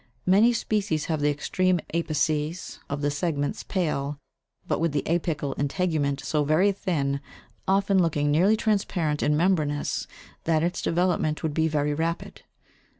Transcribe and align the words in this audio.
Many 0.25 0.51
species 0.51 1.05
have 1.05 1.21
the 1.21 1.29
extreme 1.29 1.79
apices 1.93 2.79
of 2.89 3.01
the 3.03 3.11
segments 3.11 3.61
pale, 3.61 4.17
but 4.67 4.79
with 4.79 4.93
the 4.93 5.03
apical 5.05 5.53
integument 5.59 6.21
so 6.21 6.43
very 6.43 6.71
thin, 6.71 7.19
often 7.67 8.01
looking 8.01 8.31
nearly 8.31 8.57
transparent 8.57 9.21
and 9.21 9.37
membranous, 9.37 10.07
that 10.45 10.63
its 10.63 10.81
development 10.81 11.43
would 11.43 11.53
be 11.53 11.67
very 11.67 11.93
rapid. 11.93 12.41